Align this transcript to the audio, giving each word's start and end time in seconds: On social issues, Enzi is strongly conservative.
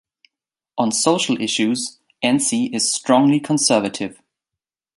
On 0.79 0.91
social 0.91 1.39
issues, 1.39 1.99
Enzi 2.23 2.73
is 2.73 2.91
strongly 2.91 3.39
conservative. 3.39 4.19